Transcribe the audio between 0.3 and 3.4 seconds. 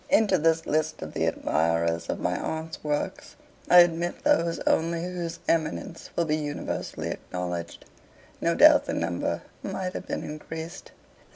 this list of the admirers of my Aunt's works,